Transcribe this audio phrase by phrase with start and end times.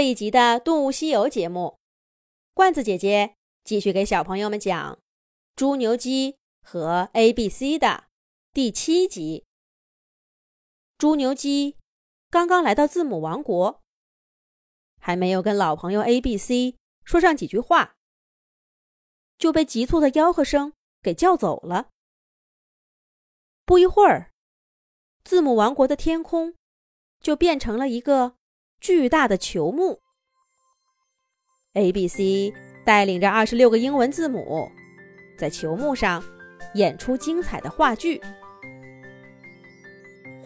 [0.00, 1.78] 这一集的《动物西游》节目，
[2.54, 4.94] 罐子姐姐继续给小朋友们讲
[5.54, 8.04] 《猪牛鸡和 A B C》的
[8.54, 9.44] 第七集。
[10.96, 11.76] 猪牛鸡
[12.30, 13.82] 刚刚来到字母王国，
[14.98, 17.94] 还没有跟老朋友 A B C 说上几句话，
[19.36, 20.72] 就被急促的吆喝声
[21.02, 21.90] 给叫走了。
[23.66, 24.32] 不一会儿，
[25.22, 26.54] 字母王国的天空
[27.20, 28.39] 就变成了一个。
[28.80, 29.98] 巨大的球幕
[31.74, 32.50] ，A、B、C
[32.82, 34.72] 带领着二十六个英文字母，
[35.38, 36.24] 在球幕上
[36.72, 38.18] 演出精彩的话剧。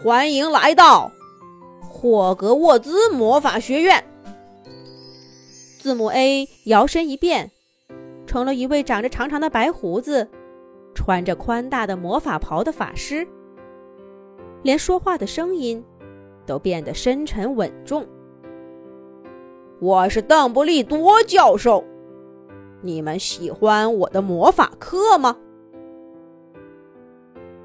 [0.03, 1.13] 欢迎来到
[1.81, 4.05] 霍格沃兹魔法学院。
[5.81, 7.53] 字母 A 摇身一变，
[8.27, 10.29] 成了一位长着长长的白胡子、
[10.93, 13.25] 穿着宽大的魔法袍的法师，
[14.65, 15.85] 连说话的声音
[16.45, 18.05] 都变得深沉稳重。
[19.85, 21.85] 我是邓布利多教授，
[22.81, 25.37] 你们喜欢我的魔法课吗？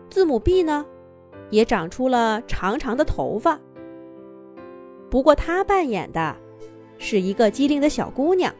[0.09, 0.85] 字母 B 呢，
[1.49, 3.57] 也长出了长长的头发。
[5.09, 6.35] 不过他扮演的
[6.97, 8.53] 是一个机灵的小姑娘，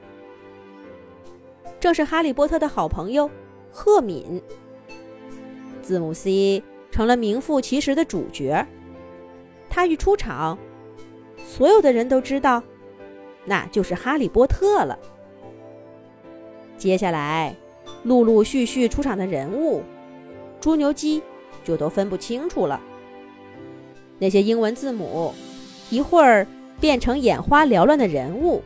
[1.81, 3.29] 正是哈利波特的好朋友
[3.69, 4.41] 赫敏。
[5.81, 8.65] 字母 C 成了名副其实的主角，
[9.69, 10.57] 他一出场，
[11.43, 12.63] 所有的人都知道。
[13.45, 14.97] 那就是哈利波特了。
[16.77, 17.55] 接下来，
[18.03, 19.83] 陆陆续续出场的人物，
[20.61, 21.21] 猪牛鸡
[21.63, 22.79] 就都分不清楚了。
[24.17, 25.33] 那些英文字母，
[25.89, 26.45] 一会儿
[26.79, 28.61] 变成眼花缭乱的人物，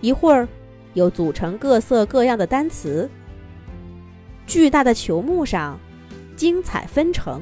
[0.00, 0.46] 一会儿
[0.94, 3.08] 又组成各色各样的单词。
[4.46, 5.78] 巨大的球幕上，
[6.36, 7.40] 精彩纷呈。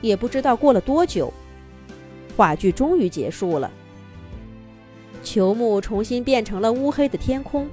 [0.00, 1.32] 也不知道过了多久，
[2.36, 3.70] 话剧终于结束了。
[5.22, 7.68] 球幕重新变成了乌黑的天空，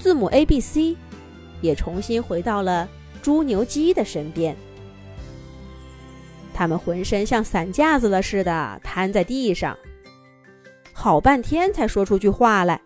[0.00, 0.96] 字母 A、B、C
[1.60, 2.88] 也重新回到了
[3.22, 4.56] 猪牛鸡的身边。
[6.52, 9.76] 他们浑身像散架子了似的瘫在地上，
[10.92, 12.80] 好半天才说出句话来。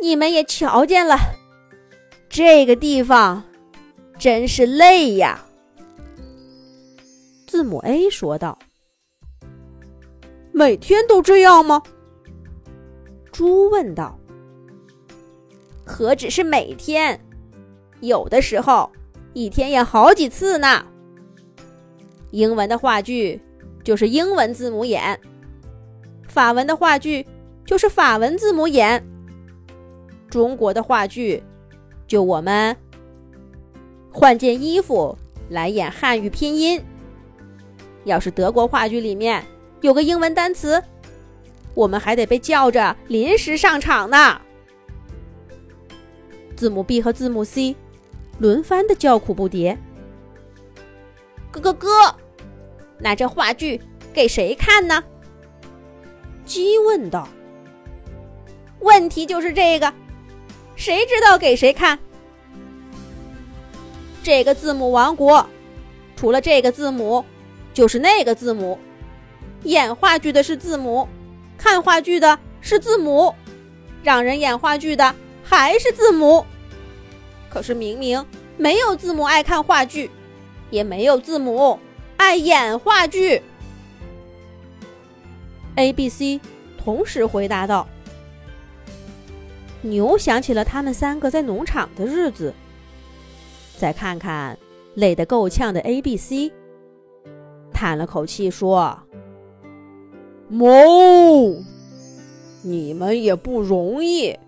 [0.00, 1.16] 你们也瞧见了，
[2.28, 3.44] 这个地方
[4.18, 5.46] 真是累呀。
[7.46, 8.58] 字母 A 说道。
[10.64, 11.82] 每天都这样吗？
[13.32, 14.16] 猪问道。
[15.84, 17.20] 何止是每天，
[17.98, 18.88] 有的时候
[19.32, 20.86] 一天演好几次呢。
[22.30, 23.42] 英文的话剧
[23.82, 25.20] 就是英文字母演，
[26.28, 27.26] 法文的话剧
[27.66, 29.04] 就是法文字母演，
[30.30, 31.42] 中国的话剧
[32.06, 32.76] 就我们
[34.12, 35.18] 换件衣服
[35.48, 36.80] 来演汉语拼音。
[38.04, 39.44] 要是德国话剧里面。
[39.82, 40.82] 有个英文单词，
[41.74, 44.40] 我们还得被叫着临时上场呢。
[46.56, 47.74] 字母 B 和字母 C
[48.38, 49.76] 轮番的叫苦不迭。
[51.50, 52.16] 咯咯咯，
[52.98, 53.80] 那这话剧
[54.14, 55.02] 给谁看呢？
[56.44, 57.28] 鸡问道。
[58.78, 59.92] 问题就是这个，
[60.76, 61.98] 谁知道给谁看？
[64.22, 65.44] 这个字母王国，
[66.14, 67.24] 除了这个字母，
[67.74, 68.78] 就是那个字母。
[69.64, 71.08] 演话剧的是字母，
[71.56, 73.34] 看话剧的是字母，
[74.02, 76.44] 让人演话剧的还是字母。
[77.48, 78.24] 可是明明
[78.56, 80.10] 没有字母爱看话剧，
[80.70, 81.78] 也没有字母
[82.16, 83.40] 爱演话剧。
[85.76, 86.40] A、B、C
[86.82, 87.86] 同时回答道
[89.82, 92.52] ：“牛想起了他们三个在农场的日子。”
[93.78, 94.58] 再看看
[94.94, 96.52] 累得够呛的 A、B、C，
[97.72, 98.98] 叹了口气说。
[100.52, 101.64] 哞！
[102.62, 104.38] 你们也不容易。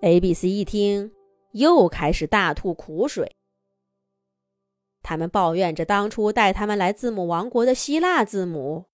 [0.00, 1.12] A、B、C 一听，
[1.52, 3.36] 又开始大吐苦水。
[5.02, 8.86] 他们抱怨着当初带他们来字母王国的希腊字母，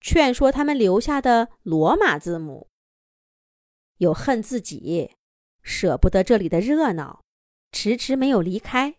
[0.00, 2.68] 劝说他们留下的罗马字母，
[3.96, 5.16] 又恨自己
[5.64, 7.24] 舍不得这里的热闹，
[7.72, 8.94] 迟迟没有离开，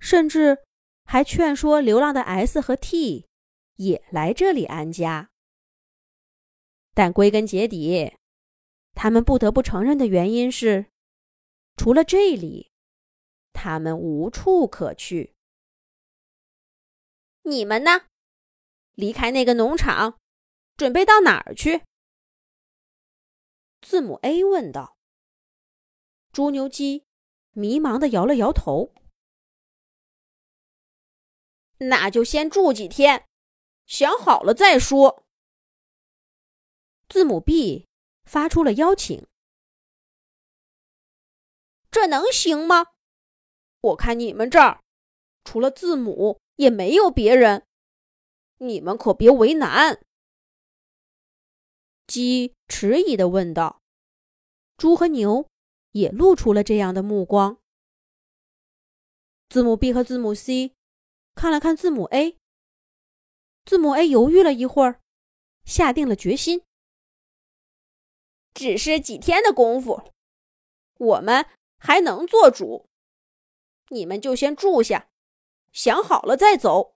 [0.00, 0.64] 甚至。
[1.04, 3.26] 还劝说流浪的 S 和 T
[3.76, 5.30] 也来这里安家，
[6.94, 8.16] 但归根结底，
[8.94, 10.86] 他们不得不承认的原因是，
[11.76, 12.70] 除了这里，
[13.52, 15.34] 他们无处可去。
[17.42, 18.02] 你们呢？
[18.94, 20.20] 离开那个农场，
[20.76, 21.82] 准备到哪儿去？
[23.80, 24.96] 字母 A 问道。
[26.32, 27.04] 猪牛鸡
[27.52, 28.92] 迷茫的摇了摇头。
[31.80, 33.26] 那就先住几天，
[33.86, 35.24] 想好了再说。
[37.08, 37.88] 字母 B
[38.24, 39.26] 发出了邀请，
[41.90, 42.86] 这能行吗？
[43.80, 44.82] 我看你们这儿
[45.42, 47.66] 除了字母也没有别人，
[48.58, 50.00] 你们可别为难。
[52.06, 53.80] 鸡迟疑的问道
[54.76, 55.48] ：“猪和牛
[55.92, 57.58] 也露出了这样的目光。”
[59.48, 60.74] 字母 B 和字母 C
[61.40, 62.36] 看了看字母 A，
[63.64, 65.00] 字母 A 犹豫了一会儿，
[65.64, 66.66] 下定了决心
[68.52, 70.12] ：“只是几天的功夫，
[70.98, 71.46] 我们
[71.78, 72.90] 还能做主。
[73.88, 75.08] 你们就先住下，
[75.72, 76.94] 想好了再走。”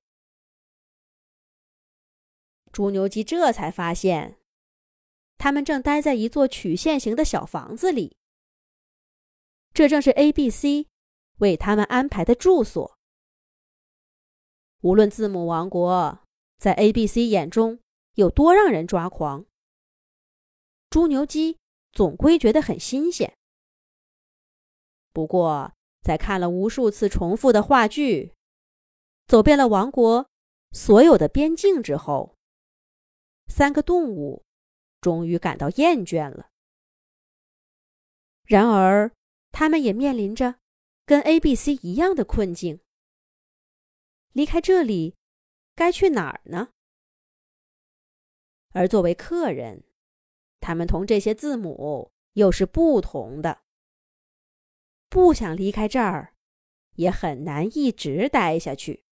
[2.70, 4.38] 猪牛鸡这才发现。
[5.38, 8.18] 他们正待在一座曲线形的小房子里，
[9.72, 10.88] 这正是 A、B、C
[11.38, 12.93] 为他们安排的住所。
[14.84, 16.20] 无论字母王国
[16.58, 17.78] 在 A、B、C 眼中
[18.16, 19.46] 有多让人抓狂，
[20.90, 21.56] 猪牛鸡
[21.90, 23.34] 总归觉得很新鲜。
[25.10, 25.72] 不过，
[26.02, 28.34] 在看了无数次重复的话剧，
[29.26, 30.28] 走遍了王国
[30.72, 32.36] 所有的边境之后，
[33.48, 34.44] 三个动物。
[35.00, 36.48] 终于感到厌倦了。
[38.44, 39.12] 然而，
[39.50, 40.56] 他们也面临着
[41.06, 42.80] 跟 A、B、C 一样的困境。
[44.34, 45.16] 离开这里，
[45.76, 46.70] 该去哪儿呢？
[48.72, 49.84] 而作为客人，
[50.58, 53.62] 他们同这些字母又是不同的。
[55.08, 56.34] 不想离开这儿，
[56.96, 59.04] 也很难一直待下去。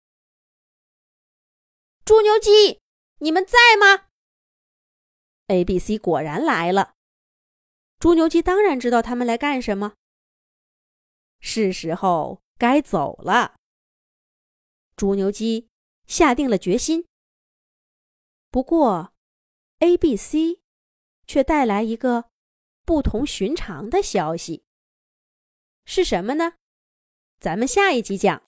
[2.06, 2.80] 猪牛鸡，
[3.18, 4.08] 你们在吗
[5.48, 6.94] ？A、B、C 果然来了，
[7.98, 9.92] 猪牛鸡当然知道他们来干什么。
[11.40, 13.59] 是时候该走了。
[15.00, 15.70] 猪牛鸡
[16.06, 17.08] 下定了决心。
[18.50, 19.14] 不过
[19.78, 20.60] ，A、B、C
[21.26, 22.28] 却带来一个
[22.84, 24.62] 不同寻常的消息。
[25.86, 26.58] 是什么呢？
[27.38, 28.38] 咱们下一集讲。